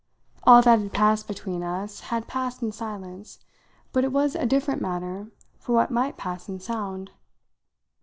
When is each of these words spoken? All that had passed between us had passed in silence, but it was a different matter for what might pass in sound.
All 0.45 0.63
that 0.63 0.79
had 0.79 0.93
passed 0.93 1.27
between 1.27 1.61
us 1.61 1.99
had 2.09 2.27
passed 2.27 2.63
in 2.63 2.71
silence, 2.71 3.37
but 3.93 4.03
it 4.03 4.11
was 4.11 4.33
a 4.33 4.47
different 4.47 4.81
matter 4.81 5.27
for 5.59 5.73
what 5.75 5.91
might 5.91 6.17
pass 6.17 6.49
in 6.49 6.59
sound. 6.59 7.11